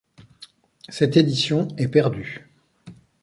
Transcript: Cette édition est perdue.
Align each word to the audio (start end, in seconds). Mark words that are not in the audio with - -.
Cette 0.89 1.15
édition 1.15 1.67
est 1.77 1.87
perdue. 1.87 2.49